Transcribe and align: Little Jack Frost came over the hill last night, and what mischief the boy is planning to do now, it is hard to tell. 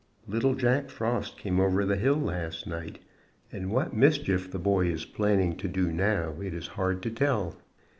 Little 0.27 0.55
Jack 0.55 0.89
Frost 0.89 1.37
came 1.37 1.59
over 1.59 1.85
the 1.85 1.95
hill 1.95 2.15
last 2.15 2.65
night, 2.65 2.97
and 3.51 3.69
what 3.69 3.93
mischief 3.93 4.49
the 4.49 4.57
boy 4.57 4.87
is 4.87 5.05
planning 5.05 5.55
to 5.57 5.67
do 5.67 5.91
now, 5.91 6.33
it 6.41 6.55
is 6.55 6.69
hard 6.69 7.03
to 7.03 7.11
tell. 7.11 7.55